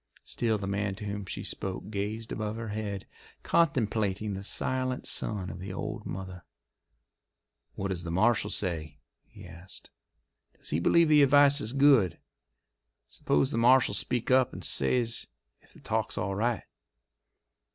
[0.25, 3.05] Still the man to whom she spoke gazed above her head,
[3.43, 6.43] contemplating the silent son of the old mother.
[7.75, 9.91] "What does the marshal say?" he asked.
[10.57, 12.17] "Does he believe the advice is good?
[13.07, 15.27] Suppose the marshal speaks up and says
[15.61, 16.63] if the talk's all right?"